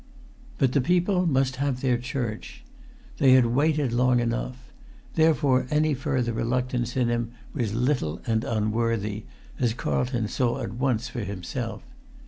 But 0.57 0.71
the 0.71 0.81
people 0.81 1.27
must 1.27 1.57
have 1.57 1.81
their 1.81 1.99
church. 1.99 2.63
They 3.17 3.33
had 3.33 3.45
waited 3.45 3.93
long 3.93 4.19
enough. 4.19 4.71
Therefore 5.13 5.67
any 5.69 5.93
further 5.93 6.33
reluctance 6.33 6.97
in 6.97 7.07
him 7.07 7.33
was 7.53 7.75
little 7.75 8.19
and 8.25 8.43
unworthy, 8.43 9.25
as 9.59 9.75
Carlton 9.75 10.27
saw 10.27 10.59
at 10.59 10.73
once 10.73 11.07
for 11.07 11.19
himself. 11.23 11.83